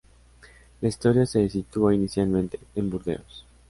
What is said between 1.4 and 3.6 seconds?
sitúa inicialmente en Burdeos.